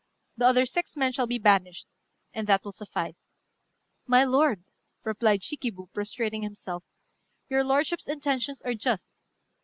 [0.35, 1.85] The other six men shall be banished;
[2.33, 3.33] and that will suffice."
[4.07, 4.63] "My lord,"
[5.03, 6.83] replied Shikibu, prostrating himself,
[7.49, 9.11] "your lordship's intentions are just.